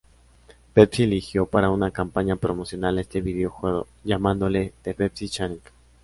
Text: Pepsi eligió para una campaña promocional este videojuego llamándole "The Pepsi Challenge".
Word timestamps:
Pepsi 0.73 1.03
eligió 1.03 1.45
para 1.45 1.69
una 1.69 1.91
campaña 1.91 2.35
promocional 2.35 2.97
este 2.97 3.21
videojuego 3.21 3.85
llamándole 4.03 4.73
"The 4.81 4.95
Pepsi 4.95 5.29
Challenge". 5.29 5.61